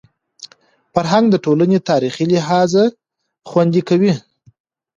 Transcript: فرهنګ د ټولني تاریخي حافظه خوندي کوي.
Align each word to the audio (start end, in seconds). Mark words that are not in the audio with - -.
فرهنګ 0.93 1.25
د 1.31 1.35
ټولني 1.45 1.77
تاریخي 1.89 2.25
حافظه 2.47 2.83
خوندي 3.49 3.81
کوي. 3.89 4.13